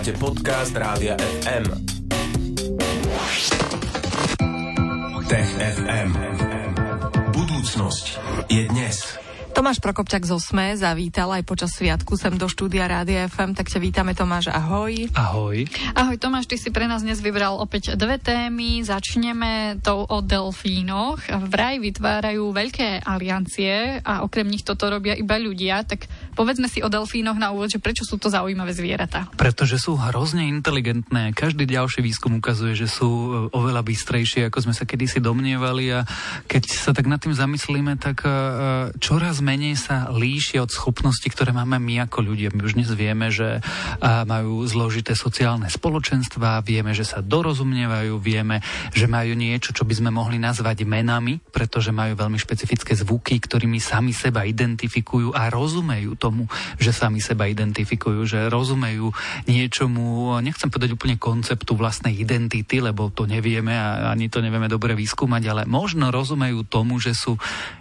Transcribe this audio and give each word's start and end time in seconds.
Počúvate 0.00 0.16
podcast 0.16 0.72
Rádia 0.72 1.12
FM. 1.44 1.64
Tech 5.28 5.50
FM. 5.60 6.10
Budúcnosť 7.36 8.06
je 8.48 8.64
dnes. 8.72 8.96
Tomáš 9.52 9.76
Prokopčak 9.84 10.24
z 10.24 10.32
Osme 10.32 10.72
zavítal 10.72 11.28
aj 11.36 11.44
počas 11.44 11.76
sviatku 11.76 12.16
sem 12.16 12.32
do 12.32 12.48
štúdia 12.48 12.88
Rádia 12.88 13.28
FM, 13.28 13.52
tak 13.52 13.68
ťa 13.68 13.76
vítame 13.76 14.16
Tomáš, 14.16 14.48
ahoj. 14.48 15.12
Ahoj. 15.12 15.68
Ahoj 15.92 16.16
Tomáš, 16.16 16.48
ty 16.48 16.56
si 16.56 16.72
pre 16.72 16.88
nás 16.88 17.04
dnes 17.04 17.20
vybral 17.20 17.60
opäť 17.60 17.92
dve 17.92 18.16
témy. 18.16 18.80
Začneme 18.80 19.84
tou 19.84 20.08
o 20.08 20.18
delfínoch. 20.24 21.28
Vraj 21.28 21.76
vytvárajú 21.76 22.56
veľké 22.56 23.04
aliancie 23.04 24.00
a 24.00 24.24
okrem 24.24 24.48
nich 24.48 24.64
toto 24.64 24.88
robia 24.88 25.12
iba 25.12 25.36
ľudia, 25.36 25.84
tak 25.84 26.08
povedzme 26.40 26.72
si 26.72 26.80
o 26.80 26.88
delfínoch 26.88 27.36
na 27.36 27.52
úvod, 27.52 27.68
že 27.68 27.76
prečo 27.76 28.08
sú 28.08 28.16
to 28.16 28.32
zaujímavé 28.32 28.72
zvieratá. 28.72 29.28
Pretože 29.36 29.76
sú 29.76 30.00
hrozne 30.00 30.48
inteligentné. 30.48 31.36
Každý 31.36 31.68
ďalší 31.68 32.00
výskum 32.00 32.40
ukazuje, 32.40 32.72
že 32.72 32.88
sú 32.88 33.08
e, 33.12 33.30
oveľa 33.52 33.84
bystrejšie, 33.84 34.48
ako 34.48 34.64
sme 34.64 34.72
sa 34.72 34.88
kedysi 34.88 35.20
domnievali 35.20 35.92
a 35.92 36.08
keď 36.48 36.62
sa 36.72 36.96
tak 36.96 37.12
nad 37.12 37.20
tým 37.20 37.36
zamyslíme, 37.36 38.00
tak 38.00 38.24
e, 38.24 38.32
e, 38.32 38.32
čoraz 38.96 39.44
menej 39.44 39.76
sa 39.76 40.08
líšia 40.08 40.64
od 40.64 40.72
schopností, 40.72 41.28
ktoré 41.28 41.52
máme 41.52 41.76
my 41.76 42.08
ako 42.08 42.24
ľudia. 42.24 42.48
My 42.56 42.64
už 42.64 42.80
dnes 42.80 42.88
vieme, 42.96 43.28
že 43.28 43.60
majú 44.00 44.64
zložité 44.64 45.12
sociálne 45.12 45.68
spoločenstva, 45.68 46.64
vieme, 46.64 46.96
že 46.96 47.04
sa 47.04 47.20
dorozumievajú, 47.20 48.16
vieme, 48.16 48.64
že 48.94 49.10
majú 49.10 49.36
niečo, 49.36 49.76
čo 49.76 49.84
by 49.84 49.92
sme 49.92 50.10
mohli 50.14 50.40
nazvať 50.40 50.88
menami, 50.88 51.42
pretože 51.52 51.92
majú 51.92 52.16
veľmi 52.16 52.38
špecifické 52.40 52.96
zvuky, 52.96 53.36
ktorými 53.42 53.76
sami 53.82 54.14
seba 54.14 54.46
identifikujú 54.46 55.34
a 55.34 55.50
rozumejú 55.50 56.14
tomu, 56.30 56.46
že 56.78 56.94
sami 56.94 57.18
seba 57.18 57.50
identifikujú, 57.50 58.22
že 58.28 58.46
rozumejú 58.46 59.10
niečomu, 59.50 60.38
nechcem 60.46 60.70
povedať 60.70 60.94
úplne 60.94 61.18
konceptu 61.18 61.74
vlastnej 61.74 62.14
identity, 62.14 62.78
lebo 62.78 63.10
to 63.10 63.26
nevieme 63.26 63.74
a 63.74 64.14
ani 64.14 64.30
to 64.30 64.38
nevieme 64.38 64.70
dobre 64.70 64.94
vyskúmať, 64.94 65.42
ale 65.50 65.62
možno 65.66 66.14
rozumejú 66.14 66.62
tomu, 66.70 67.02
že 67.02 67.16
sú 67.16 67.34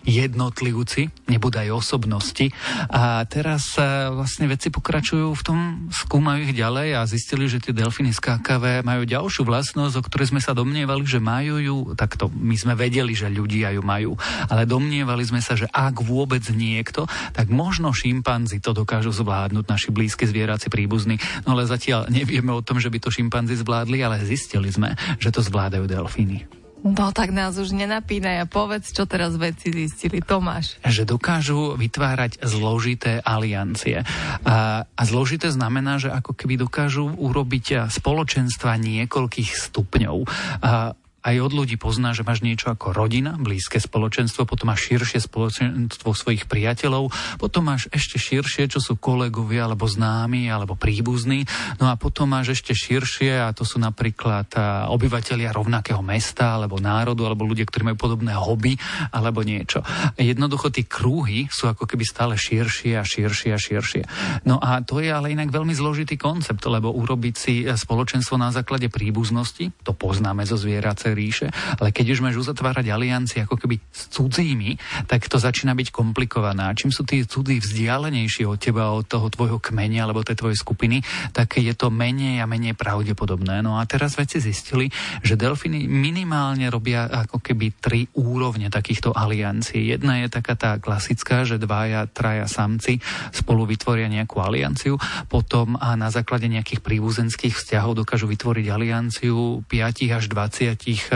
jednotlivci, 0.07 1.11
nebudú 1.29 1.49
nebudú 1.49 1.65
aj 1.65 1.69
osobnosti. 1.73 2.45
A 2.93 3.25
teraz 3.25 3.73
vlastne 4.13 4.45
veci 4.45 4.69
pokračujú 4.69 5.33
v 5.33 5.41
tom, 5.41 5.59
skúmajú 5.89 6.45
ich 6.45 6.53
ďalej 6.53 6.93
a 6.93 7.09
zistili, 7.09 7.49
že 7.49 7.57
tie 7.57 7.73
delfíny 7.73 8.13
skákavé 8.13 8.85
majú 8.85 9.09
ďalšiu 9.09 9.49
vlastnosť, 9.49 9.97
o 9.97 10.05
ktorej 10.05 10.29
sme 10.29 10.41
sa 10.41 10.53
domnievali, 10.53 11.01
že 11.09 11.17
majú 11.17 11.57
ju, 11.57 11.77
takto 11.97 12.29
my 12.29 12.53
sme 12.53 12.77
vedeli, 12.77 13.17
že 13.17 13.33
ľudia 13.33 13.73
ju 13.73 13.81
majú, 13.81 14.13
ale 14.45 14.69
domnievali 14.69 15.25
sme 15.25 15.41
sa, 15.41 15.57
že 15.57 15.65
ak 15.73 16.05
vôbec 16.05 16.45
niekto, 16.53 17.09
tak 17.33 17.49
možno 17.49 17.89
šimpanzi 18.29 18.61
to 18.61 18.77
dokážu 18.77 19.09
zvládnuť, 19.09 19.65
naši 19.65 19.89
blízki 19.89 20.29
zvieraci 20.29 20.69
príbuzní, 20.69 21.17
no 21.49 21.57
ale 21.57 21.65
zatiaľ 21.65 22.13
nevieme 22.13 22.53
o 22.53 22.61
tom, 22.61 22.77
že 22.77 22.93
by 22.93 23.01
to 23.01 23.09
šimpanzi 23.09 23.57
zvládli, 23.57 24.05
ale 24.05 24.21
zistili 24.21 24.69
sme, 24.69 24.93
že 25.17 25.33
to 25.33 25.41
zvládajú 25.41 25.89
delfíny. 25.89 26.45
No 26.85 27.09
tak 27.09 27.33
nás 27.33 27.57
už 27.59 27.73
nenapínaj 27.75 28.37
a 28.39 28.47
povedz, 28.47 28.93
čo 28.93 29.09
teraz 29.09 29.33
veci 29.35 29.73
zistili. 29.73 30.21
Tomáš. 30.21 30.77
Že 30.85 31.09
dokážu 31.17 31.73
vytvárať 31.75 32.39
zložité 32.45 33.19
aliancie. 33.19 34.05
A, 34.45 34.85
a 34.85 35.01
zložité 35.03 35.51
znamená, 35.51 35.97
že 35.97 36.07
ako 36.13 36.37
keby 36.37 36.55
dokážu 36.55 37.09
urobiť 37.17 37.91
spoločenstva 37.91 38.79
niekoľkých 38.79 39.57
stupňov. 39.57 40.15
A, 40.63 40.93
aj 41.19 41.35
od 41.39 41.51
ľudí 41.51 41.75
pozná, 41.75 42.15
že 42.15 42.23
máš 42.23 42.39
niečo 42.41 42.71
ako 42.71 42.95
rodina, 42.95 43.35
blízke 43.35 43.79
spoločenstvo, 43.81 44.47
potom 44.47 44.71
máš 44.71 44.87
širšie 44.87 45.19
spoločenstvo 45.19 46.15
svojich 46.15 46.47
priateľov, 46.47 47.11
potom 47.35 47.67
máš 47.67 47.91
ešte 47.91 48.15
širšie, 48.15 48.71
čo 48.71 48.79
sú 48.79 48.95
kolegovia, 48.95 49.67
alebo 49.67 49.83
známi, 49.83 50.47
alebo 50.47 50.79
príbuzní, 50.79 51.43
no 51.83 51.91
a 51.91 51.99
potom 51.99 52.31
máš 52.31 52.55
ešte 52.59 52.71
širšie, 52.71 53.43
a 53.43 53.51
to 53.51 53.67
sú 53.67 53.81
napríklad 53.83 54.47
obyvateľia 54.87 55.51
rovnakého 55.51 55.99
mesta, 55.99 56.55
alebo 56.55 56.79
národu, 56.79 57.27
alebo 57.27 57.43
ľudia, 57.43 57.67
ktorí 57.67 57.91
majú 57.91 57.97
podobné 57.99 58.31
hobby, 58.33 58.79
alebo 59.11 59.43
niečo. 59.43 59.83
Jednoducho 60.15 60.71
tie 60.71 60.87
krúhy 60.87 61.51
sú 61.51 61.67
ako 61.67 61.83
keby 61.83 62.03
stále 62.07 62.33
širšie 62.39 62.95
a 62.95 63.03
širšie 63.03 63.49
a 63.51 63.59
širšie. 63.59 64.03
No 64.47 64.57
a 64.61 64.79
to 64.81 65.03
je 65.03 65.11
ale 65.11 65.35
inak 65.35 65.51
veľmi 65.51 65.75
zložitý 65.75 66.15
koncept, 66.15 66.63
lebo 66.63 66.95
urobiť 66.95 67.35
si 67.35 67.53
spoločenstvo 67.67 68.39
na 68.39 68.55
základe 68.55 68.87
príbuznosti, 68.87 69.71
to 69.83 69.91
poznáme 69.91 70.47
zo 70.47 70.55
zvierace 70.55 71.08
Rímskej 71.09 71.29
ríše, 71.29 71.47
ale 71.81 71.89
keď 71.89 72.05
už 72.13 72.19
máš 72.21 72.35
uzatvárať 72.41 72.85
aliancie 72.89 73.41
ako 73.45 73.57
keby 73.57 73.81
s 73.89 74.09
cudzími, 74.13 74.77
tak 75.09 75.25
to 75.25 75.41
začína 75.41 75.73
byť 75.73 75.89
komplikované. 75.89 76.69
A 76.69 76.77
čím 76.77 76.93
sú 76.93 77.05
tí 77.05 77.25
cudzí 77.25 77.61
vzdialenejšie 77.61 78.45
od 78.45 78.59
teba, 78.61 78.93
od 78.93 79.05
toho 79.09 79.29
tvojho 79.29 79.57
kmene 79.57 80.01
alebo 80.01 80.25
tej 80.25 80.37
tvojej 80.37 80.57
skupiny, 80.57 81.01
tak 81.33 81.57
je 81.57 81.73
to 81.73 81.89
menej 81.89 82.41
a 82.41 82.49
menej 82.49 82.77
pravdepodobné. 82.77 83.61
No 83.65 83.77
a 83.77 83.85
teraz 83.89 84.17
veci 84.17 84.37
zistili, 84.41 84.89
že 85.25 85.39
delfíny 85.39 85.89
minimálne 85.89 86.69
robia 86.69 87.09
ako 87.09 87.41
keby 87.41 87.65
tri 87.79 88.01
úrovne 88.17 88.69
takýchto 88.69 89.13
aliancií. 89.13 89.89
Jedna 89.89 90.21
je 90.25 90.27
taká 90.29 90.53
tá 90.57 90.71
klasická, 90.77 91.45
že 91.45 91.61
dvaja, 91.61 92.05
traja 92.09 92.45
samci 92.45 93.01
spolu 93.33 93.65
vytvoria 93.65 94.09
nejakú 94.09 94.41
alianciu, 94.41 94.97
potom 95.29 95.77
a 95.79 95.95
na 95.95 96.09
základe 96.11 96.49
nejakých 96.49 96.81
príbuzenských 96.83 97.55
vzťahov 97.55 98.03
dokážu 98.03 98.25
vytvoriť 98.29 98.65
alianciu 98.69 99.63
5 99.65 100.17
až 100.17 100.23
20 100.27 100.98
tých 100.99 101.15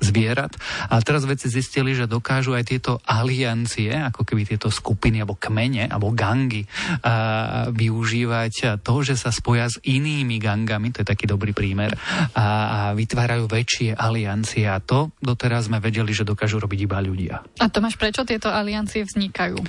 zvierat. 0.00 0.56
A 0.88 0.98
teraz 1.04 1.28
veci 1.28 1.52
zistili, 1.52 1.92
že 1.92 2.08
dokážu 2.08 2.56
aj 2.56 2.64
tieto 2.64 2.98
aliancie, 3.04 3.92
ako 3.92 4.24
keby 4.24 4.48
tieto 4.48 4.72
skupiny 4.72 5.20
alebo 5.20 5.36
kmene 5.36 5.86
alebo 5.92 6.10
gangy 6.16 6.64
využívať 7.68 8.80
to, 8.80 8.94
že 9.04 9.14
sa 9.20 9.28
spoja 9.28 9.68
s 9.68 9.76
inými 9.84 10.40
gangami, 10.40 10.90
to 10.90 11.04
je 11.04 11.10
taký 11.12 11.28
dobrý 11.28 11.52
prímer, 11.52 11.92
a 12.32 12.90
vytvárajú 12.96 13.46
väčšie 13.46 13.94
aliancie 13.94 14.64
a 14.66 14.80
to 14.80 15.12
doteraz 15.20 15.68
sme 15.68 15.78
vedeli, 15.78 16.10
že 16.16 16.26
dokážu 16.26 16.58
robiť 16.58 16.80
iba 16.88 16.98
ľudia. 16.98 17.44
A 17.60 17.68
Tomáš, 17.68 18.00
prečo 18.00 18.24
tieto 18.24 18.48
aliancie 18.48 19.04
vznikajú? 19.04 19.60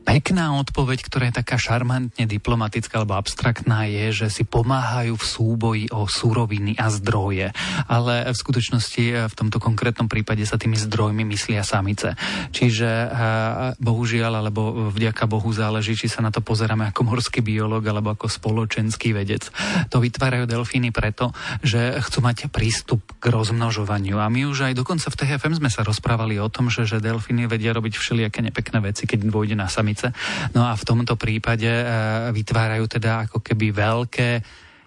Pekná 0.00 0.56
odpoveď, 0.58 1.06
ktorá 1.06 1.24
je 1.28 1.38
taká 1.44 1.60
šarmantne 1.60 2.24
diplomatická 2.24 2.98
alebo 2.98 3.20
abstraktná, 3.20 3.84
je, 3.84 4.24
že 4.24 4.26
si 4.32 4.42
pomáhajú 4.48 5.14
v 5.14 5.24
súboji 5.24 5.84
o 5.92 6.08
súroviny 6.08 6.74
a 6.80 6.88
zdroje. 6.88 7.52
Ale 7.84 8.26
v 8.32 8.36
skutočnosti 8.36 9.04
eh, 9.06 9.28
v 9.28 9.34
tomto 9.36 9.60
konkrétnom 9.60 10.08
prípade 10.08 10.42
sa 10.48 10.56
tými 10.56 10.80
zdrojmi 10.80 11.22
myslia 11.30 11.62
samice. 11.62 12.16
Čiže 12.50 12.88
eh, 12.88 13.08
bohužiaľ, 13.76 14.40
alebo 14.40 14.90
vďaka 14.90 15.28
Bohu 15.28 15.52
záleží, 15.52 15.94
či 15.94 16.08
sa 16.08 16.24
na 16.24 16.32
to 16.32 16.40
pozeráme 16.40 16.88
ako 16.90 17.04
morský 17.04 17.44
biolog 17.44 17.84
alebo 17.84 18.16
ako 18.16 18.26
spoločenský 18.26 19.12
vedec. 19.12 19.52
To 19.92 20.00
vytvárajú 20.00 20.48
delfíny 20.48 20.90
preto, 20.96 21.30
že 21.60 22.00
chcú 22.00 22.24
mať 22.24 22.48
prístup 22.48 23.04
k 23.20 23.30
rozmnožovaniu. 23.30 24.16
A 24.18 24.26
my 24.32 24.48
už 24.48 24.72
aj 24.72 24.74
dokonca 24.74 25.12
v 25.12 25.18
TFM 25.22 25.60
sme 25.60 25.70
sa 25.70 25.84
rozprávali 25.84 26.40
o 26.40 26.48
tom, 26.48 26.72
že, 26.72 26.88
že 26.88 27.04
delfíny 27.04 27.46
vedia 27.46 27.76
robiť 27.76 27.94
všelijaké 28.00 28.40
nepekné 28.40 28.80
veci, 28.80 29.04
keď 29.04 29.28
dôjde 29.28 29.56
na 29.60 29.68
samice. 29.80 30.12
No 30.52 30.68
a 30.68 30.76
v 30.76 30.84
tomto 30.84 31.16
prípade 31.16 31.64
e, 31.66 31.84
vytvárajú 32.36 32.84
teda 32.84 33.24
ako 33.24 33.40
keby 33.40 33.72
veľké 33.72 34.30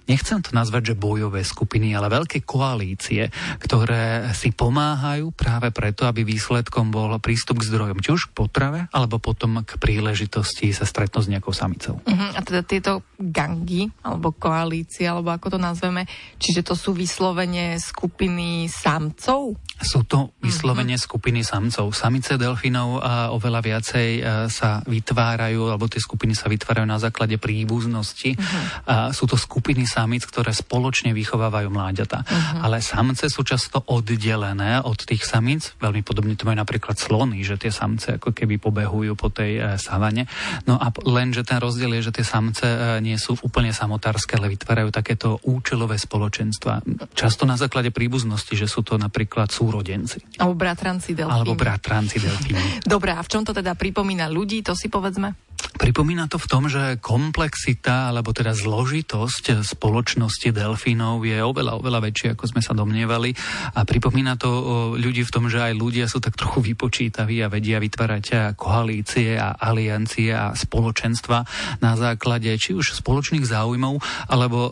nechcem 0.05 0.43
to 0.43 0.51
nazvať, 0.51 0.93
že 0.93 0.99
bojové 0.99 1.41
skupiny, 1.47 1.95
ale 1.95 2.11
veľké 2.11 2.43
koalície, 2.43 3.31
ktoré 3.59 4.31
si 4.35 4.51
pomáhajú 4.51 5.31
práve 5.31 5.71
preto, 5.71 6.03
aby 6.03 6.27
výsledkom 6.27 6.91
bol 6.91 7.15
prístup 7.23 7.63
k 7.63 7.67
zdrojom, 7.71 8.03
či 8.03 8.09
už 8.11 8.31
k 8.31 8.35
potrave, 8.35 8.79
alebo 8.91 9.17
potom 9.17 9.63
k 9.63 9.79
príležitosti 9.79 10.75
sa 10.75 10.83
stretnúť 10.83 11.23
s 11.23 11.31
nejakou 11.31 11.55
samicou. 11.55 12.03
Uh-huh. 12.03 12.29
A 12.35 12.39
teda 12.43 12.65
tieto 12.67 13.07
gangy, 13.15 13.87
alebo 14.03 14.35
koalície, 14.35 15.07
alebo 15.07 15.31
ako 15.31 15.55
to 15.55 15.59
nazveme, 15.59 16.03
čiže 16.41 16.67
to 16.67 16.75
sú 16.75 16.91
vyslovene 16.91 17.79
skupiny 17.79 18.67
samcov? 18.67 19.55
Sú 19.79 20.03
to 20.03 20.35
vyslovene 20.43 20.99
uh-huh. 20.99 21.07
skupiny 21.07 21.41
samcov. 21.47 21.95
Samice 21.95 22.35
delfínov 22.35 22.99
a 22.99 23.13
oveľa 23.31 23.61
viacej 23.63 24.09
e, 24.19 24.21
sa 24.51 24.83
vytvárajú, 24.83 25.71
alebo 25.71 25.87
tie 25.87 26.03
skupiny 26.03 26.35
sa 26.35 26.51
vytvárajú 26.51 26.87
na 26.87 26.99
základe 26.99 27.39
príbuznosti. 27.39 28.35
Uh-huh. 28.35 28.63
A 28.89 28.95
sú 29.15 29.25
to 29.29 29.39
skupiny 29.39 29.87
samic, 29.93 30.25
ktoré 30.25 30.49
spoločne 30.49 31.13
vychovávajú 31.13 31.69
mláďata. 31.69 32.25
Uh-huh. 32.25 32.65
Ale 32.65 32.81
samce 32.81 33.29
sú 33.29 33.45
často 33.45 33.85
oddelené 33.85 34.81
od 34.81 34.97
tých 34.97 35.21
samic. 35.21 35.77
Veľmi 35.77 36.01
podobne 36.01 36.33
to 36.33 36.49
majú 36.49 36.57
napríklad 36.57 36.97
slony, 36.97 37.45
že 37.45 37.61
tie 37.61 37.69
samce 37.69 38.17
ako 38.17 38.33
keby 38.33 38.57
pobehujú 38.57 39.13
po 39.13 39.29
tej 39.29 39.61
e, 39.61 39.61
savane. 39.77 40.25
No 40.65 40.81
a 40.81 40.89
len, 41.05 41.29
že 41.29 41.45
ten 41.45 41.61
rozdiel 41.61 41.93
je, 42.01 42.09
že 42.09 42.15
tie 42.17 42.25
samce 42.25 42.65
e, 42.65 42.77
nie 43.05 43.15
sú 43.21 43.37
úplne 43.45 43.69
samotárske, 43.69 44.33
ale 44.33 44.49
vytvárajú 44.49 44.89
takéto 44.89 45.37
účelové 45.45 46.01
spoločenstva. 46.01 46.81
Často 47.13 47.45
na 47.45 47.59
základe 47.59 47.93
príbuznosti, 47.93 48.57
že 48.57 48.65
sú 48.65 48.81
to 48.81 48.97
napríklad 48.97 49.53
súrodenci. 49.53 50.41
Alebo 50.41 50.57
bratranci 50.57 51.13
delfíny. 51.13 51.35
Alebo 51.37 51.53
bratranci 51.53 52.17
delfíny. 52.17 52.63
Dobre, 52.81 53.13
a 53.13 53.21
v 53.21 53.29
čom 53.29 53.45
to 53.45 53.53
teda 53.53 53.77
pripomína 53.77 54.31
ľudí, 54.31 54.65
to 54.65 54.73
si 54.73 54.89
povedzme? 54.89 55.52
Pripomína 55.73 56.29
to 56.29 56.37
v 56.37 56.49
tom, 56.49 56.69
že 56.69 57.01
komplexita, 57.01 58.13
alebo 58.13 58.31
teda 58.31 58.53
zložitosť 58.53 59.65
spoločnosti 59.65 60.53
delfínov 60.53 61.25
je 61.25 61.41
oveľa, 61.41 61.81
oveľa 61.81 61.99
väčšia, 62.09 62.29
ako 62.37 62.45
sme 62.49 62.61
sa 62.61 62.77
domnievali. 62.77 63.33
A 63.75 63.83
pripomína 63.83 64.37
to 64.37 64.49
ľudí 64.95 65.25
v 65.25 65.33
tom, 65.33 65.49
že 65.49 65.59
aj 65.59 65.73
ľudia 65.73 66.05
sú 66.05 66.21
tak 66.21 66.37
trochu 66.37 66.61
vypočítaví 66.61 67.41
a 67.41 67.51
vedia 67.51 67.81
vytvárať 67.81 68.55
koalície 68.55 69.35
a 69.35 69.57
aliancie 69.57 70.31
a 70.31 70.53
spoločenstva 70.53 71.43
na 71.81 71.93
základe 71.97 72.53
či 72.55 72.77
už 72.77 72.95
spoločných 73.01 73.43
záujmov, 73.43 73.99
alebo 74.29 74.69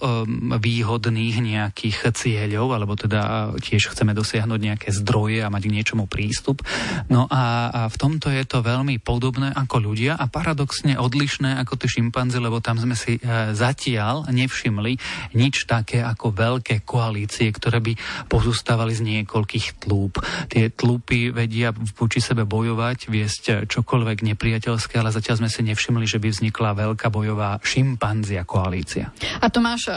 výhodných 0.58 1.36
nejakých 1.42 2.14
cieľov, 2.14 2.78
alebo 2.78 2.94
teda 2.96 3.54
tiež 3.58 3.92
chceme 3.92 4.14
dosiahnuť 4.14 4.60
nejaké 4.62 4.90
zdroje 4.94 5.42
a 5.44 5.52
mať 5.52 5.64
k 5.66 5.76
niečomu 5.76 6.06
prístup. 6.06 6.62
No 7.10 7.26
a, 7.28 7.74
a 7.74 7.82
v 7.90 7.96
tomto 7.98 8.30
je 8.30 8.46
to 8.46 8.64
veľmi 8.64 9.02
podobné 9.02 9.52
ako 9.52 9.82
ľudia 9.82 10.16
a 10.16 10.30
paradoxne 10.30 10.91
odlišné 10.96 11.60
ako 11.62 11.78
tie 11.78 11.90
šimpanze, 12.00 12.40
lebo 12.40 12.64
tam 12.64 12.80
sme 12.80 12.96
si 12.96 13.18
e, 13.18 13.22
zatiaľ 13.54 14.28
nevšimli 14.32 14.94
nič 15.36 15.68
také 15.68 16.02
ako 16.02 16.34
veľké 16.34 16.84
koalície, 16.84 17.52
ktoré 17.52 17.80
by 17.84 17.94
pozostávali 18.28 18.96
z 18.96 19.02
niekoľkých 19.06 19.84
tlúp. 19.84 20.24
Tie 20.52 20.72
tlúpy 20.72 21.30
vedia 21.30 21.72
voči 21.96 22.24
sebe 22.24 22.48
bojovať, 22.48 23.12
viesť 23.12 23.44
čokoľvek 23.68 24.24
nepriateľské, 24.34 25.00
ale 25.00 25.14
zatiaľ 25.14 25.46
sme 25.46 25.50
si 25.52 25.62
nevšimli, 25.68 26.06
že 26.08 26.22
by 26.22 26.28
vznikla 26.32 26.78
veľká 26.78 27.08
bojová 27.12 27.60
šimpanzia 27.62 28.44
koalícia. 28.48 29.14
A 29.42 29.48
Tomáš, 29.52 29.88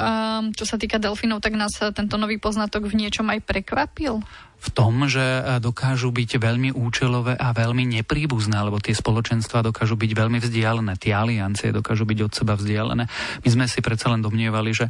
čo 0.55 0.65
sa 0.67 0.77
týka 0.77 1.01
delfínov, 1.01 1.41
tak 1.41 1.57
nás 1.57 1.75
tento 1.95 2.19
nový 2.21 2.37
poznatok 2.39 2.87
v 2.91 3.07
niečom 3.07 3.27
aj 3.31 3.41
prekvapil? 3.45 4.21
V 4.65 4.69
tom, 4.73 5.05
že 5.05 5.21
e, 5.21 5.43
dokážu 5.61 6.09
byť 6.09 6.41
veľmi 6.41 6.73
účelové 6.73 7.37
a 7.37 7.53
veľmi 7.53 7.85
nepríbuzné, 8.01 8.57
lebo 8.65 8.81
tie 8.81 8.97
spoločenstva 8.97 9.61
dokážu 9.61 10.01
byť 10.01 10.11
veľmi 10.17 10.41
vzdialené, 10.41 10.97
tie 10.97 11.13
aliancie 11.13 11.69
dokážu 11.69 12.09
byť 12.09 12.19
od 12.25 12.33
seba 12.33 12.57
vzdialené. 12.57 13.05
My 13.45 13.49
sme 13.49 13.65
si 13.69 13.85
predsa 13.85 14.09
len 14.09 14.25
domnievali, 14.25 14.73
že 14.73 14.89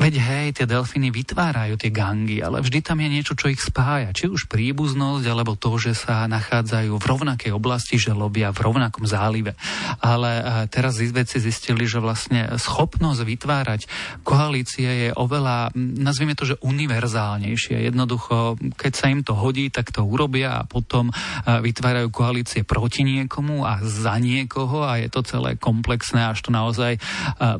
Veď 0.00 0.16
hej, 0.16 0.46
tie 0.56 0.64
delfíny 0.64 1.12
vytvárajú 1.12 1.76
tie 1.76 1.92
gangy, 1.92 2.40
ale 2.40 2.64
vždy 2.64 2.80
tam 2.80 3.04
je 3.04 3.08
niečo, 3.12 3.36
čo 3.36 3.52
ich 3.52 3.60
spája. 3.60 4.16
Či 4.16 4.32
už 4.32 4.48
príbuznosť, 4.48 5.28
alebo 5.28 5.60
to, 5.60 5.76
že 5.76 5.92
sa 5.92 6.24
nachádzajú 6.24 6.96
v 6.96 7.04
rovnakej 7.04 7.52
oblasti, 7.52 8.00
že 8.00 8.16
lobia 8.16 8.48
v 8.48 8.64
rovnakom 8.64 9.04
zálive. 9.04 9.52
Ale 10.00 10.40
e, 10.40 10.42
teraz 10.72 10.96
vedci 10.96 11.36
zistili, 11.36 11.84
že 11.84 12.00
vlastne 12.00 12.48
schopnosť 12.56 13.20
vytvárať 13.28 13.80
koalície 14.24 14.88
je 14.88 15.08
oveľa, 15.12 15.76
nazvime 15.76 16.32
to, 16.32 16.48
že 16.48 16.56
univerzálnejšie. 16.64 17.84
Jednoducho, 17.92 18.56
keď 18.80 18.92
sa 18.96 19.12
im 19.12 19.20
to 19.20 19.36
hodí, 19.36 19.68
tak 19.68 19.92
to 19.92 20.00
urobia 20.00 20.64
a 20.64 20.64
potom 20.64 21.12
e, 21.12 21.14
vytvárajú 21.44 22.08
koalície 22.08 22.64
proti 22.64 23.04
niekomu 23.04 23.68
a 23.68 23.84
za 23.84 24.16
niekoho 24.16 24.80
a 24.80 24.96
je 24.96 25.12
to 25.12 25.20
celé 25.28 25.60
komplexné, 25.60 26.24
až 26.24 26.40
to 26.40 26.48
naozaj 26.48 26.96
e, 26.96 27.00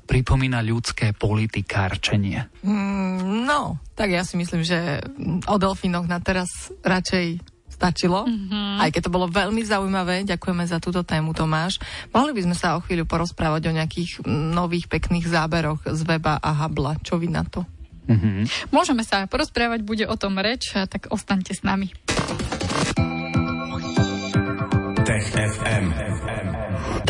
pripomína 0.09 0.65
ľudské 0.65 1.13
politikárčenie 1.13 2.30
nie? 2.31 2.43
Mm, 2.63 3.45
no, 3.45 3.83
tak 3.99 4.15
ja 4.15 4.23
si 4.23 4.39
myslím, 4.39 4.63
že 4.63 5.03
o 5.51 5.57
delfínoch 5.59 6.07
na 6.07 6.23
teraz 6.23 6.71
radšej 6.87 7.43
stačilo, 7.81 8.29
mm-hmm. 8.29 8.85
aj 8.85 8.91
keď 8.93 9.03
to 9.09 9.15
bolo 9.15 9.27
veľmi 9.33 9.65
zaujímavé. 9.65 10.29
Ďakujeme 10.29 10.69
za 10.69 10.77
túto 10.79 11.01
tému, 11.01 11.33
Tomáš. 11.33 11.81
Mohli 12.13 12.37
by 12.37 12.43
sme 12.45 12.57
sa 12.57 12.77
o 12.77 12.85
chvíľu 12.85 13.09
porozprávať 13.09 13.73
o 13.73 13.77
nejakých 13.77 14.21
nových 14.29 14.85
pekných 14.93 15.25
záberoch 15.25 15.81
z 15.89 16.01
weba 16.05 16.37
a 16.37 16.51
Habla. 16.53 17.01
Čo 17.01 17.17
vy 17.17 17.33
na 17.33 17.49
to? 17.49 17.65
Mm-hmm. 18.05 18.69
Môžeme 18.69 19.01
sa 19.01 19.25
porozprávať, 19.25 19.81
bude 19.81 20.05
o 20.05 20.17
tom 20.21 20.37
reč, 20.37 20.77
tak 20.77 21.09
ostaňte 21.09 21.57
s 21.57 21.65
nami. 21.65 21.89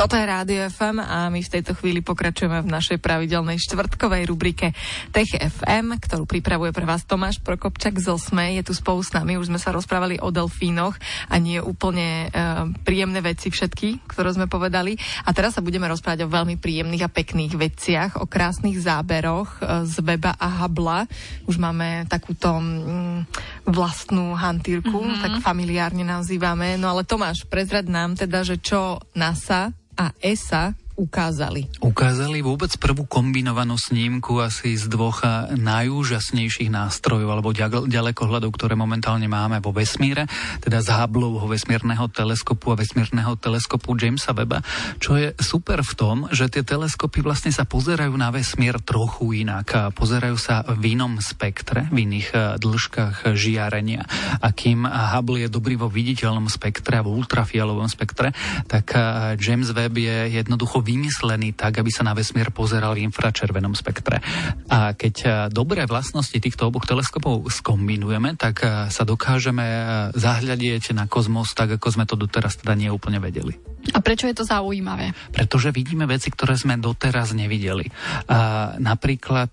Toto 0.01 0.17
je 0.17 0.25
Rádio 0.25 0.65
FM 0.73 0.97
a 1.05 1.29
my 1.29 1.45
v 1.45 1.53
tejto 1.61 1.77
chvíli 1.77 2.01
pokračujeme 2.01 2.65
v 2.65 2.73
našej 2.73 3.05
pravidelnej 3.05 3.61
štvrtkovej 3.61 4.33
rubrike 4.33 4.73
Tech 5.13 5.29
FM, 5.29 6.01
ktorú 6.01 6.25
pripravuje 6.25 6.73
pre 6.73 6.89
vás 6.89 7.05
Tomáš 7.05 7.37
Prokopčak 7.45 8.01
z 8.01 8.09
Osme. 8.09 8.57
Je 8.57 8.65
tu 8.65 8.73
spolu 8.73 9.05
s 9.05 9.13
nami, 9.13 9.37
už 9.37 9.53
sme 9.53 9.61
sa 9.61 9.77
rozprávali 9.77 10.17
o 10.25 10.33
delfínoch 10.33 10.97
a 11.29 11.37
nie 11.37 11.61
úplne 11.61 12.33
uh, 12.33 12.73
príjemné 12.81 13.21
veci 13.21 13.53
všetky, 13.53 14.09
ktoré 14.09 14.33
sme 14.33 14.49
povedali. 14.49 14.97
A 15.29 15.37
teraz 15.37 15.61
sa 15.61 15.61
budeme 15.61 15.85
rozprávať 15.85 16.25
o 16.25 16.33
veľmi 16.33 16.57
príjemných 16.57 17.05
a 17.05 17.13
pekných 17.13 17.61
veciach, 17.61 18.11
o 18.17 18.25
krásnych 18.25 18.81
záberoch 18.81 19.61
uh, 19.61 19.85
z 19.85 20.01
weba 20.01 20.33
a 20.33 20.65
habla. 20.65 21.05
Už 21.45 21.61
máme 21.61 22.09
takúto 22.09 22.57
um, 22.57 23.21
vlastnú 23.69 24.33
hantírku, 24.33 24.97
mm-hmm. 24.97 25.21
tak 25.21 25.33
familiárne 25.45 26.09
nazývame. 26.09 26.81
No 26.81 26.89
ale 26.89 27.05
Tomáš, 27.05 27.45
prezrad 27.45 27.85
nám 27.85 28.17
teda, 28.17 28.49
že 28.49 28.57
čo 28.57 28.97
NASA 29.13 29.77
a 29.97 30.13
ESA 30.23 30.75
ukázali? 31.01 31.65
Ukázali 31.81 32.45
vôbec 32.45 32.77
prvú 32.77 33.09
kombinovanú 33.09 33.81
snímku 33.81 34.37
asi 34.45 34.77
z 34.77 34.93
dvoch 34.93 35.25
najúžasnejších 35.57 36.69
nástrojov 36.69 37.33
alebo 37.33 37.57
ďalekohľadov, 37.89 38.53
ktoré 38.53 38.77
momentálne 38.77 39.25
máme 39.25 39.65
vo 39.65 39.73
vesmíre, 39.73 40.29
teda 40.61 40.85
z 40.85 40.93
Hubbleho 40.93 41.49
vesmírneho 41.49 42.05
teleskopu 42.13 42.77
a 42.77 42.79
vesmírneho 42.79 43.33
teleskopu 43.41 43.97
Jamesa 43.97 44.37
Weba, 44.37 44.61
čo 45.01 45.17
je 45.17 45.33
super 45.41 45.81
v 45.81 45.93
tom, 45.97 46.17
že 46.29 46.53
tie 46.53 46.61
teleskopy 46.61 47.25
vlastne 47.25 47.49
sa 47.49 47.65
pozerajú 47.65 48.13
na 48.13 48.29
vesmír 48.29 48.77
trochu 48.85 49.47
inak. 49.47 49.97
Pozerajú 49.97 50.37
sa 50.37 50.61
v 50.67 50.99
inom 50.99 51.17
spektre, 51.25 51.89
v 51.89 52.05
iných 52.05 52.29
e, 52.35 52.39
dĺžkach 52.61 53.33
žiarenia. 53.33 54.05
A 54.43 54.53
kým 54.53 54.85
Hubble 54.85 55.47
je 55.47 55.49
dobrý 55.49 55.81
vo 55.81 55.89
viditeľnom 55.89 56.51
spektre 56.51 57.01
a 57.01 57.05
v 57.07 57.15
ultrafialovom 57.15 57.89
spektre, 57.89 58.35
tak 58.69 58.93
e, 58.93 59.01
James 59.41 59.71
Webb 59.73 59.97
je 59.97 60.37
jednoducho 60.37 60.83
vymyslený 60.91 61.55
tak, 61.55 61.79
aby 61.79 61.91
sa 61.95 62.03
na 62.03 62.19
vesmír 62.19 62.51
pozeral 62.51 62.99
v 62.99 63.07
infračervenom 63.07 63.79
spektre. 63.79 64.19
A 64.67 64.99
keď 64.99 65.15
e, 65.23 65.29
dobré 65.55 65.87
vlastnosti 65.87 66.35
týchto 66.35 66.67
oboch 66.67 66.91
teleskopov 66.91 67.47
skombinujeme, 67.47 68.35
tak 68.35 68.67
e, 68.67 68.67
sa 68.91 69.03
dokážeme 69.07 69.63
e, 69.63 69.83
zahľadieť 70.19 70.99
na 70.99 71.07
kozmos 71.07 71.55
tak, 71.55 71.79
ako 71.79 71.87
sme 71.95 72.05
to 72.11 72.19
doteraz 72.19 72.59
teda 72.59 72.75
neúplne 72.75 73.23
vedeli. 73.23 73.55
A 73.91 73.99
prečo 74.05 74.29
je 74.29 74.37
to 74.37 74.45
zaujímavé? 74.45 75.17
Pretože 75.33 75.73
vidíme 75.73 76.05
veci, 76.05 76.29
ktoré 76.29 76.55
sme 76.55 76.77
doteraz 76.77 77.33
nevideli. 77.33 77.89
A 78.29 78.77
napríklad 78.77 79.51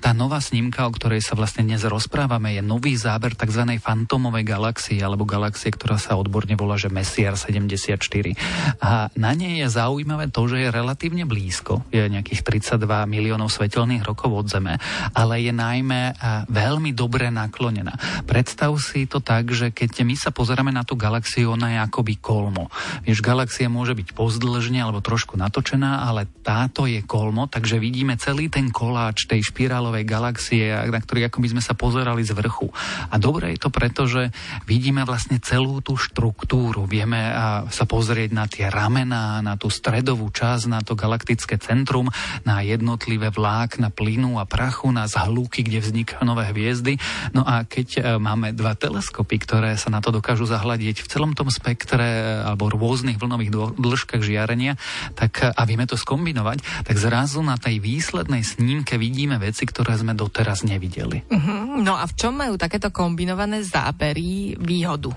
tá 0.00 0.10
nová 0.16 0.40
snímka, 0.40 0.88
o 0.88 0.94
ktorej 0.94 1.20
sa 1.20 1.36
vlastne 1.36 1.66
dnes 1.66 1.84
rozprávame, 1.84 2.56
je 2.56 2.62
nový 2.64 2.96
záber 2.96 3.36
tzv. 3.36 3.76
fantomovej 3.76 4.44
galaxie, 4.48 4.96
alebo 5.02 5.28
galaxie, 5.28 5.68
ktorá 5.68 6.00
sa 6.00 6.16
odborne 6.16 6.56
volá, 6.56 6.80
že 6.80 6.88
Messier 6.88 7.36
74. 7.36 8.00
A 8.80 9.12
na 9.18 9.32
nej 9.36 9.60
je 9.60 9.68
zaujímavé 9.68 10.32
to, 10.32 10.48
že 10.48 10.56
je 10.64 10.68
relatívne 10.72 11.28
blízko, 11.28 11.84
je 11.92 12.00
nejakých 12.06 12.64
32 12.64 12.86
miliónov 13.10 13.52
svetelných 13.52 14.06
rokov 14.06 14.30
od 14.32 14.46
Zeme, 14.48 14.80
ale 15.12 15.44
je 15.44 15.52
najmä 15.52 16.16
veľmi 16.48 16.96
dobre 16.96 17.28
naklonená. 17.28 17.92
Predstav 18.24 18.72
si 18.80 19.04
to 19.04 19.20
tak, 19.20 19.52
že 19.52 19.68
keď 19.68 20.00
my 20.06 20.16
sa 20.16 20.32
pozeráme 20.32 20.72
na 20.72 20.86
tú 20.86 20.96
galaxiu, 20.96 21.52
ona 21.52 21.76
je 21.76 21.78
akoby 21.82 22.14
kolmo. 22.16 22.72
Vieš, 23.04 23.20
galaxia 23.20 23.39
môže 23.70 23.94
byť 23.94 24.12
pozdĺžne 24.12 24.82
alebo 24.82 25.00
trošku 25.00 25.38
natočená, 25.38 26.04
ale 26.04 26.26
táto 26.44 26.84
je 26.84 27.00
kolmo, 27.06 27.46
takže 27.46 27.80
vidíme 27.80 28.18
celý 28.20 28.50
ten 28.50 28.68
koláč 28.68 29.24
tej 29.30 29.46
špirálovej 29.46 30.04
galaxie, 30.04 30.74
na 30.74 31.00
ktorý 31.00 31.30
ako 31.30 31.38
by 31.40 31.48
sme 31.56 31.62
sa 31.62 31.72
pozerali 31.78 32.26
z 32.26 32.36
vrchu. 32.36 32.68
A 33.08 33.16
dobre 33.16 33.54
je 33.54 33.60
to 33.62 33.70
preto, 33.70 34.04
že 34.10 34.34
vidíme 34.66 35.06
vlastne 35.06 35.38
celú 35.38 35.80
tú 35.80 35.94
štruktúru. 35.96 36.84
Vieme 36.84 37.30
sa 37.70 37.84
pozrieť 37.86 38.30
na 38.34 38.44
tie 38.50 38.66
ramená, 38.68 39.40
na 39.40 39.54
tú 39.54 39.70
stredovú 39.70 40.28
časť, 40.28 40.64
na 40.66 40.80
to 40.82 40.98
galaktické 40.98 41.56
centrum, 41.60 42.10
na 42.42 42.60
jednotlivé 42.64 43.30
vlákna 43.30 43.94
plynu 43.94 44.40
a 44.40 44.44
prachu, 44.44 44.90
na 44.90 45.06
zhlúky, 45.06 45.62
kde 45.62 45.84
vznikajú 45.84 46.22
nové 46.26 46.50
hviezdy. 46.50 46.98
No 47.36 47.46
a 47.46 47.62
keď 47.64 47.88
e, 47.96 48.00
máme 48.18 48.50
dva 48.56 48.74
teleskopy, 48.74 49.36
ktoré 49.42 49.78
sa 49.78 49.92
na 49.92 50.02
to 50.02 50.10
dokážu 50.10 50.48
zahľadiť 50.48 51.04
v 51.04 51.10
celom 51.10 51.32
tom 51.36 51.48
spektre 51.52 52.02
e, 52.02 52.22
alebo 52.46 52.72
rôznych 52.72 53.18
vln 53.18 53.29
fónových 53.30 53.78
dĺžkach 53.78 54.26
žiarenia, 54.26 54.74
tak 55.14 55.54
a 55.54 55.62
vieme 55.62 55.86
to 55.86 55.94
skombinovať, 55.94 56.82
tak 56.82 56.98
zrazu 56.98 57.38
na 57.46 57.54
tej 57.54 57.78
výslednej 57.78 58.42
snímke 58.42 58.98
vidíme 58.98 59.38
veci, 59.38 59.62
ktoré 59.62 59.94
sme 59.94 60.18
doteraz 60.18 60.66
nevideli. 60.66 61.22
Uh-huh. 61.30 61.78
No 61.78 61.94
a 61.94 62.10
v 62.10 62.16
čom 62.18 62.34
majú 62.34 62.58
takéto 62.58 62.90
kombinované 62.90 63.62
zábery 63.62 64.58
výhodu? 64.58 65.14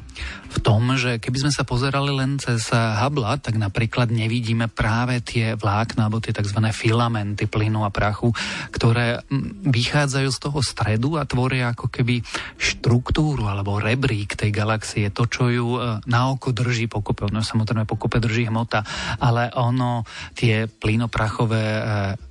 V 0.53 0.57
tom, 0.61 0.93
že 0.93 1.17
keby 1.17 1.49
sme 1.49 1.51
sa 1.57 1.65
pozerali 1.65 2.13
len 2.13 2.37
cez 2.37 2.69
Hubble, 2.69 3.25
tak 3.41 3.57
napríklad 3.57 4.13
nevidíme 4.13 4.69
práve 4.69 5.17
tie 5.25 5.57
vlákna 5.57 6.05
alebo 6.05 6.21
tie 6.21 6.37
tzv. 6.37 6.69
filamenty 6.69 7.49
plynu 7.49 7.81
a 7.81 7.89
prachu, 7.89 8.29
ktoré 8.69 9.25
vychádzajú 9.65 10.29
z 10.29 10.37
toho 10.37 10.59
stredu 10.61 11.09
a 11.17 11.25
tvoria 11.25 11.73
ako 11.73 11.89
keby 11.89 12.21
štruktúru 12.61 13.49
alebo 13.49 13.81
rebrík 13.81 14.37
tej 14.37 14.53
galaxie, 14.53 15.09
to, 15.09 15.25
čo 15.25 15.49
ju 15.49 15.67
e, 15.81 16.05
na 16.05 16.29
oko 16.29 16.53
drží 16.53 16.85
pokope. 16.85 17.25
Ono 17.31 17.39
samozrejme 17.39 17.87
pokope 17.87 18.02
pokope 18.03 18.19
drží 18.19 18.51
hmota, 18.51 18.83
ale 19.23 19.47
ono, 19.55 20.03
tie 20.35 20.67
plynoprachové 20.67 21.63
e, 21.63 21.81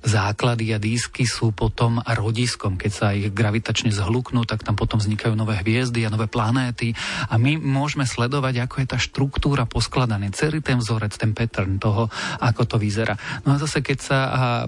základy 0.05 0.69
a 0.69 0.77
dísky 0.77 1.25
sú 1.25 1.49
potom 1.49 1.97
rodiskom. 1.97 2.77
Keď 2.77 2.91
sa 2.93 3.09
ich 3.17 3.33
gravitačne 3.33 3.89
zhluknú, 3.89 4.45
tak 4.45 4.61
tam 4.61 4.77
potom 4.77 5.01
vznikajú 5.01 5.33
nové 5.33 5.57
hviezdy 5.65 6.05
a 6.05 6.13
nové 6.13 6.29
planéty 6.29 6.93
a 7.25 7.41
my 7.41 7.57
môžeme 7.57 8.05
sledovať, 8.05 8.69
ako 8.69 8.75
je 8.85 8.87
tá 8.93 9.01
štruktúra 9.01 9.65
poskladaná, 9.65 10.29
celý 10.29 10.61
ten 10.61 10.77
vzorec, 10.77 11.17
ten 11.17 11.33
pattern 11.33 11.81
toho, 11.81 12.13
ako 12.37 12.69
to 12.69 12.75
vyzerá. 12.77 13.17
No 13.49 13.57
a 13.57 13.57
zase, 13.57 13.81
keď 13.81 13.97
sa 13.97 14.19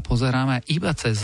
pozeráme 0.02 0.66
iba 0.74 0.90
cez 0.98 1.22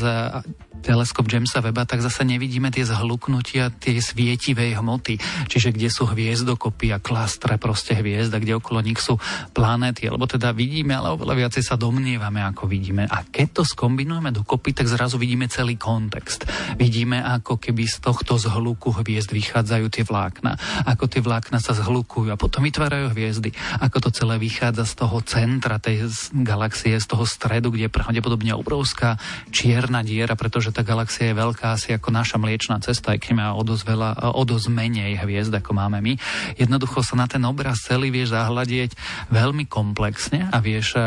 teleskop 0.81 1.29
Jamesa 1.29 1.61
Weba, 1.61 1.85
tak 1.85 2.01
zase 2.01 2.25
nevidíme 2.25 2.73
tie 2.73 2.83
zhluknutia, 2.83 3.69
tie 3.69 4.01
svietivej 4.01 4.81
hmoty, 4.81 5.21
čiže 5.47 5.71
kde 5.71 5.88
sú 5.93 6.09
hviezdokopy 6.09 6.91
a 6.91 7.00
klastre 7.00 7.55
proste 7.61 7.93
hviezd 7.93 8.33
a 8.33 8.41
kde 8.41 8.57
okolo 8.57 8.81
nich 8.81 8.97
sú 8.97 9.21
planéty, 9.53 9.61
lebo 9.77 10.25
teda 10.25 10.49
vidíme, 10.57 10.97
ale 10.97 11.13
oveľa 11.13 11.45
viacej 11.45 11.61
sa 11.61 11.77
domnievame, 11.77 12.41
ako 12.41 12.65
vidíme. 12.65 13.05
A 13.05 13.21
keď 13.21 13.61
to 13.61 13.63
skombinujeme 13.67 14.33
dokopy, 14.33 14.73
tak 14.73 14.89
zrazu 14.89 15.21
vidíme 15.21 15.45
celý 15.45 15.77
kontext. 15.77 16.49
Vidíme, 16.81 17.21
ako 17.21 17.61
keby 17.61 17.85
z 17.85 18.01
tohto 18.01 18.41
zhluku 18.41 18.89
hviezd 18.89 19.29
vychádzajú 19.29 19.85
tie 19.93 20.01
vlákna, 20.01 20.57
ako 20.89 21.05
tie 21.05 21.21
vlákna 21.21 21.61
sa 21.61 21.77
zhlukujú 21.77 22.33
a 22.33 22.41
potom 22.41 22.65
vytvárajú 22.65 23.13
hviezdy, 23.13 23.53
ako 23.77 24.09
to 24.09 24.09
celé 24.09 24.41
vychádza 24.41 24.89
z 24.89 24.93
toho 24.97 25.21
centra 25.21 25.77
tej 25.77 26.09
galaxie, 26.41 26.97
z 26.97 27.05
toho 27.05 27.29
stredu, 27.29 27.69
kde 27.69 27.85
je 27.85 27.93
pravdepodobne 27.93 28.57
obrovská 28.57 29.21
čierna 29.53 30.01
diera, 30.01 30.33
pretože 30.33 30.71
že 30.71 30.79
tá 30.79 30.87
galaxia 30.87 31.35
je 31.35 31.35
veľká 31.35 31.75
asi 31.75 31.91
ako 31.91 32.15
naša 32.15 32.39
mliečná 32.39 32.79
cesta, 32.79 33.11
aj 33.11 33.19
keď 33.19 33.31
má 33.35 33.47
o 33.51 33.59
dosť, 33.59 33.83
veľa, 33.83 34.09
o 34.39 34.43
dosť 34.47 34.71
menej 34.71 35.19
hviezd, 35.19 35.51
ako 35.51 35.75
máme 35.75 35.99
my. 35.99 36.15
Jednoducho 36.55 37.03
sa 37.03 37.19
na 37.19 37.27
ten 37.27 37.43
obraz 37.43 37.83
celý 37.83 38.07
vieš 38.07 38.31
zahľadieť 38.31 38.95
veľmi 39.27 39.60
komplexne 39.65 40.47
a 40.53 40.61
vieš 40.61 40.95
e, 40.95 41.01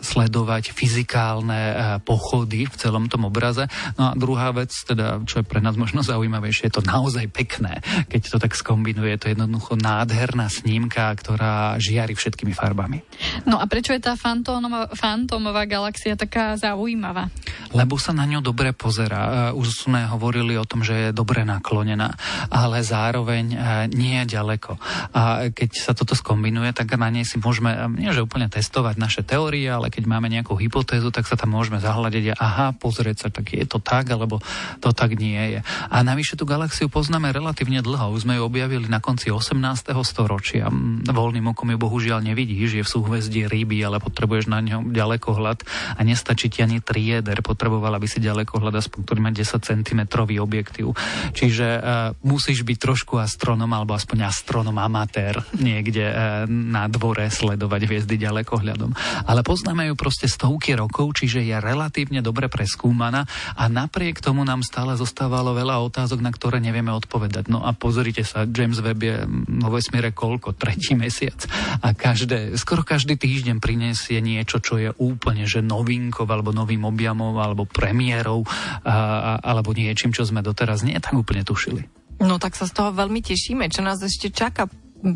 sledovať 0.00 0.70
fyzikálne 0.70 1.60
e, 1.60 1.74
pochody 2.06 2.70
v 2.70 2.74
celom 2.78 3.10
tom 3.10 3.26
obraze. 3.26 3.66
No 3.98 4.10
a 4.10 4.16
druhá 4.16 4.54
vec, 4.54 4.70
teda, 4.86 5.20
čo 5.26 5.42
je 5.42 5.48
pre 5.48 5.58
nás 5.58 5.74
možno 5.74 6.06
zaujímavejšie, 6.06 6.70
je 6.70 6.74
to 6.78 6.86
naozaj 6.86 7.26
pekné, 7.28 7.82
keď 8.06 8.20
to 8.30 8.38
tak 8.38 8.54
skombinuje. 8.54 9.18
Je 9.18 9.20
to 9.20 9.32
jednoducho 9.34 9.74
nádherná 9.74 10.46
snímka, 10.46 11.10
ktorá 11.18 11.76
žiari 11.82 12.14
všetkými 12.14 12.54
farbami. 12.54 13.02
No 13.44 13.58
a 13.58 13.66
prečo 13.66 13.90
je 13.90 14.00
tá 14.00 14.14
fantómová, 14.14 14.92
fantómová 14.94 15.66
galaxia 15.66 16.14
taká 16.14 16.54
zaujímavá? 16.54 17.26
Lebo 17.74 17.98
sa 17.98 18.14
na 18.14 18.22
ňu 18.24 18.38
dobre 18.38 18.70
pozera 18.70 19.00
pozerá. 19.00 19.50
Už 19.56 19.86
sme 19.86 20.04
hovorili 20.06 20.54
o 20.60 20.68
tom, 20.68 20.84
že 20.84 21.08
je 21.08 21.16
dobre 21.16 21.42
naklonená, 21.42 22.14
ale 22.52 22.84
zároveň 22.84 23.44
e, 23.50 23.56
nie 23.90 24.20
je 24.22 24.36
ďaleko. 24.36 24.76
A 25.16 25.48
keď 25.50 25.70
sa 25.72 25.92
toto 25.96 26.12
skombinuje, 26.12 26.70
tak 26.76 26.94
na 27.00 27.08
nej 27.08 27.24
si 27.24 27.40
môžeme, 27.40 27.70
e, 27.72 27.99
nie 28.00 28.16
že 28.16 28.24
úplne 28.24 28.48
testovať 28.48 28.96
naše 28.96 29.20
teórie, 29.20 29.68
ale 29.68 29.92
keď 29.92 30.08
máme 30.08 30.32
nejakú 30.32 30.56
hypotézu, 30.56 31.12
tak 31.12 31.28
sa 31.28 31.36
tam 31.36 31.52
môžeme 31.52 31.76
zahľadiť 31.76 32.32
a 32.32 32.34
aha, 32.40 32.66
pozrieť 32.72 33.16
sa, 33.20 33.28
tak 33.28 33.52
je 33.52 33.68
to 33.68 33.76
tak, 33.76 34.08
alebo 34.08 34.40
to 34.80 34.96
tak 34.96 35.20
nie 35.20 35.36
je. 35.36 35.60
A 35.92 36.00
navyše 36.00 36.40
tú 36.40 36.48
galaxiu 36.48 36.88
poznáme 36.88 37.28
relatívne 37.28 37.84
dlho. 37.84 38.16
Už 38.16 38.24
sme 38.24 38.40
ju 38.40 38.42
objavili 38.48 38.88
na 38.88 39.04
konci 39.04 39.28
18. 39.28 39.92
storočia. 40.00 40.72
Voľným 41.04 41.52
okom 41.52 41.68
ju 41.68 41.76
bohužiaľ 41.76 42.24
nevidíš, 42.24 42.80
je 42.80 42.84
v 42.86 42.88
súhvezdí 42.88 43.44
ryby, 43.44 43.84
ale 43.84 44.00
potrebuješ 44.00 44.48
na 44.48 44.64
ňom 44.64 44.96
ďalekohľad 44.96 45.62
a 45.94 46.00
nestačí 46.00 46.48
ti 46.48 46.64
ani 46.64 46.80
trieder. 46.80 47.44
Potrebovala 47.44 48.00
by 48.00 48.08
si 48.08 48.24
ďalekohľad 48.24 48.74
aspoň 48.80 48.98
ktorý 49.04 49.20
má 49.20 49.30
10 49.34 49.58
cm 49.60 50.00
objektív. 50.38 50.94
Čiže 51.34 51.66
uh, 51.76 51.82
musíš 52.22 52.62
byť 52.62 52.78
trošku 52.78 53.18
astronom 53.18 53.68
alebo 53.74 53.98
aspoň 53.98 54.30
astronom 54.30 54.78
amatér 54.78 55.42
niekde 55.58 56.06
uh, 56.08 56.46
na 56.48 56.86
dvore 56.86 57.26
sledovať 57.26 57.89
hviezdy 57.90 58.14
ďalekohľadom. 58.22 58.94
Ale 59.26 59.42
poznáme 59.42 59.90
ju 59.90 59.98
proste 59.98 60.30
stovky 60.30 60.78
rokov, 60.78 61.18
čiže 61.18 61.42
je 61.42 61.58
relatívne 61.58 62.22
dobre 62.22 62.46
preskúmaná 62.46 63.26
a 63.58 63.66
napriek 63.66 64.22
tomu 64.22 64.46
nám 64.46 64.62
stále 64.62 64.94
zostávalo 64.94 65.50
veľa 65.50 65.82
otázok, 65.90 66.22
na 66.22 66.30
ktoré 66.30 66.62
nevieme 66.62 66.94
odpovedať. 66.94 67.50
No 67.50 67.66
a 67.66 67.74
pozrite 67.74 68.22
sa, 68.22 68.46
James 68.46 68.78
Webb 68.78 69.00
je 69.02 69.16
vo 69.58 69.74
vesmíre 69.74 70.14
koľko? 70.14 70.54
Tretí 70.54 70.94
mesiac. 70.94 71.42
A 71.82 71.90
každé, 71.90 72.54
skoro 72.54 72.86
každý 72.86 73.18
týždeň 73.18 73.58
prinesie 73.58 74.22
niečo, 74.22 74.62
čo 74.62 74.78
je 74.78 74.94
úplne 75.02 75.50
že 75.50 75.64
novinkov 75.64 76.30
alebo 76.30 76.54
novým 76.54 76.86
objamom 76.86 77.34
alebo 77.40 77.66
premiérou 77.66 78.46
a, 78.86 79.40
alebo 79.42 79.74
niečím, 79.74 80.14
čo 80.14 80.22
sme 80.22 80.44
doteraz 80.44 80.86
nie 80.86 80.94
tak 81.02 81.16
úplne 81.16 81.42
tušili. 81.42 81.88
No 82.20 82.36
tak 82.36 82.52
sa 82.52 82.68
z 82.68 82.76
toho 82.76 82.92
veľmi 82.92 83.24
tešíme, 83.24 83.64
čo 83.72 83.80
nás 83.80 83.96
ešte 84.04 84.28
čaká 84.28 84.68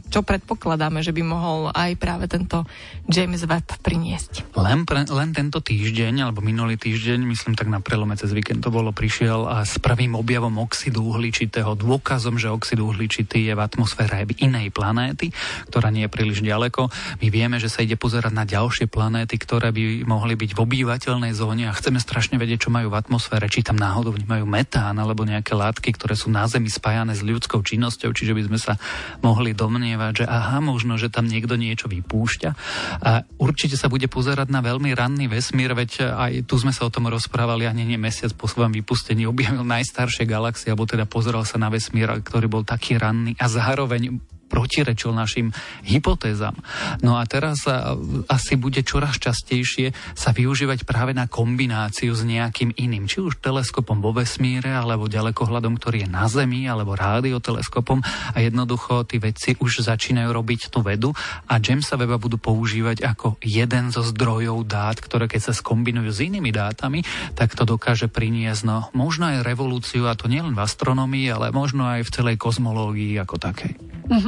čo 0.08 0.24
predpokladáme, 0.24 1.04
že 1.04 1.12
by 1.12 1.22
mohol 1.22 1.68
aj 1.70 2.00
práve 2.00 2.24
tento 2.24 2.64
James 3.04 3.44
Webb 3.44 3.84
priniesť? 3.84 4.56
Len, 4.56 4.88
pre, 4.88 5.04
len 5.04 5.30
tento 5.36 5.60
týždeň, 5.60 6.24
alebo 6.24 6.40
minulý 6.40 6.80
týždeň, 6.80 7.20
myslím 7.28 7.52
tak 7.52 7.68
na 7.68 7.84
prelome 7.84 8.16
cez 8.16 8.32
víkend 8.32 8.64
to 8.64 8.72
bolo, 8.72 8.96
prišiel 8.96 9.44
a 9.44 9.60
s 9.68 9.76
prvým 9.76 10.16
objavom 10.16 10.56
oxidu 10.64 11.04
uhličitého, 11.04 11.76
dôkazom, 11.76 12.40
že 12.40 12.48
oxid 12.48 12.80
uhličitý 12.80 13.44
je 13.44 13.52
v 13.52 13.60
atmosfére 13.60 14.24
inej 14.40 14.72
planéty, 14.72 15.36
ktorá 15.68 15.92
nie 15.92 16.08
je 16.08 16.12
príliš 16.12 16.40
ďaleko. 16.40 16.88
My 17.20 17.28
vieme, 17.28 17.60
že 17.60 17.68
sa 17.68 17.84
ide 17.84 18.00
pozerať 18.00 18.32
na 18.32 18.48
ďalšie 18.48 18.88
planéty, 18.88 19.36
ktoré 19.36 19.68
by 19.68 20.08
mohli 20.08 20.34
byť 20.38 20.50
v 20.56 20.62
obývateľnej 20.64 21.32
zóne 21.36 21.68
a 21.68 21.76
chceme 21.76 22.00
strašne 22.00 22.40
vedieť, 22.40 22.68
čo 22.68 22.70
majú 22.72 22.88
v 22.88 22.98
atmosfére, 22.98 23.52
či 23.52 23.60
tam 23.60 23.76
náhodou 23.76 24.16
majú 24.24 24.48
metán 24.48 24.96
alebo 24.96 25.28
nejaké 25.28 25.52
látky, 25.52 25.92
ktoré 25.92 26.16
sú 26.16 26.32
na 26.32 26.48
Zemi 26.48 26.72
spájane 26.72 27.12
s 27.12 27.20
ľudskou 27.20 27.60
činnosťou, 27.60 28.14
čiže 28.16 28.32
by 28.32 28.42
sme 28.48 28.58
sa 28.58 28.72
mohli 29.20 29.52
dom 29.52 29.73
domnievať, 29.74 30.22
že 30.22 30.26
aha, 30.30 30.62
možno, 30.62 30.94
že 30.94 31.10
tam 31.10 31.26
niekto 31.26 31.58
niečo 31.58 31.90
vypúšťa. 31.90 32.50
A 33.02 33.26
určite 33.42 33.74
sa 33.74 33.90
bude 33.90 34.06
pozerať 34.06 34.46
na 34.54 34.62
veľmi 34.62 34.94
ranný 34.94 35.26
vesmír, 35.26 35.74
veď 35.74 36.14
aj 36.14 36.32
tu 36.46 36.62
sme 36.62 36.70
sa 36.70 36.86
o 36.86 36.94
tom 36.94 37.10
rozprávali 37.10 37.66
a 37.66 37.74
nie, 37.74 37.82
nie 37.82 37.98
mesiac 37.98 38.30
po 38.38 38.46
svojom 38.46 38.70
vypustení 38.70 39.26
objavil 39.26 39.66
najstaršie 39.66 40.30
galaxie, 40.30 40.70
alebo 40.70 40.86
teda 40.86 41.10
pozeral 41.10 41.42
sa 41.42 41.58
na 41.58 41.74
vesmír, 41.74 42.06
ktorý 42.06 42.46
bol 42.46 42.62
taký 42.62 43.02
ranný 43.02 43.34
a 43.42 43.50
zároveň 43.50 44.14
protirečil 44.46 45.10
našim 45.10 45.50
hypotézam. 45.82 46.54
No 47.02 47.16
a 47.18 47.24
teraz 47.26 47.66
asi 48.30 48.54
bude 48.54 48.84
čoraz 48.86 49.18
častejšie 49.18 49.92
sa 50.14 50.30
využívať 50.30 50.86
práve 50.86 51.16
na 51.16 51.26
kombináciu 51.26 52.14
s 52.14 52.22
nejakým 52.22 52.76
iným, 52.76 53.08
či 53.10 53.24
už 53.24 53.40
teleskopom 53.40 53.98
vo 53.98 54.14
vesmíre, 54.14 54.70
alebo 54.70 55.10
ďalekohľadom, 55.10 55.80
ktorý 55.80 56.06
je 56.06 56.08
na 56.08 56.24
Zemi, 56.30 56.68
alebo 56.68 56.94
rádioteleskopom 56.94 58.00
a 58.04 58.36
jednoducho 58.38 59.04
tí 59.08 59.18
vedci 59.18 59.56
už 59.58 59.84
začínajú 59.84 60.30
robiť 60.30 60.70
tú 60.70 60.84
vedu 60.84 61.10
a 61.48 61.58
Jamesa 61.58 61.98
Weba 61.98 62.20
budú 62.20 62.38
používať 62.40 63.04
ako 63.04 63.40
jeden 63.42 63.90
zo 63.90 64.04
zdrojov 64.04 64.64
dát, 64.68 64.96
ktoré 65.00 65.26
keď 65.26 65.50
sa 65.50 65.54
skombinujú 65.56 66.10
s 66.10 66.22
inými 66.24 66.54
dátami, 66.54 67.02
tak 67.34 67.56
to 67.56 67.66
dokáže 67.66 68.08
priniesť 68.08 68.62
no, 68.64 68.88
možno 68.92 69.28
aj 69.30 69.46
revolúciu 69.46 70.06
a 70.06 70.18
to 70.18 70.30
nielen 70.30 70.54
v 70.54 70.64
astronomii, 70.64 71.26
ale 71.32 71.54
možno 71.54 71.88
aj 71.88 72.06
v 72.06 72.12
celej 72.12 72.36
kozmológii 72.40 73.16
ako 73.20 73.36
takej. 73.40 73.72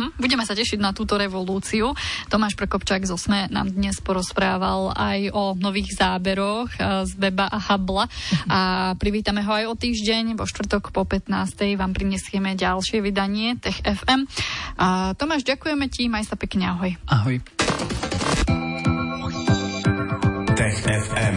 Uh-huh. 0.07 0.23
Budeme 0.23 0.47
sa 0.47 0.55
tešiť 0.55 0.79
na 0.79 0.95
túto 0.95 1.19
revolúciu. 1.19 1.91
Tomáš 2.31 2.55
Prokopčák 2.55 3.03
z 3.03 3.11
Osme 3.11 3.51
nám 3.51 3.75
dnes 3.75 3.99
porozprával 3.99 4.95
aj 4.95 5.35
o 5.35 5.59
nových 5.59 5.99
záberoch 5.99 6.71
eh, 6.79 7.03
z 7.07 7.13
Beba 7.19 7.51
a 7.51 7.59
Habla 7.59 8.07
a 8.47 8.61
privítame 8.95 9.43
ho 9.43 9.53
aj 9.53 9.65
o 9.67 9.75
týždeň, 9.75 10.39
vo 10.39 10.47
štvrtok 10.47 10.95
po 10.95 11.03
15. 11.03 11.35
vám 11.75 11.91
prinesieme 11.91 12.55
ďalšie 12.55 13.03
vydanie 13.03 13.59
Tech 13.59 13.83
FM. 13.83 14.31
A 14.79 15.13
Tomáš, 15.19 15.43
ďakujeme 15.43 15.91
ti, 15.91 16.07
maj 16.07 16.27
sa 16.29 16.39
pekne, 16.39 16.71
ahoj. 16.71 16.95
Ahoj. 17.11 17.43
Tech 20.57 20.79
FM. 20.87 21.37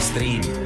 Stream, 0.00 0.65